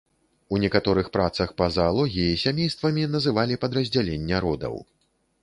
У 0.55 0.59
некаторых 0.61 1.11
працах 1.17 1.53
па 1.63 1.67
заалогіі 1.75 2.39
сямействамі 2.45 3.03
называлі 3.17 3.61
падраздзялення 3.67 4.43
родаў. 4.49 4.75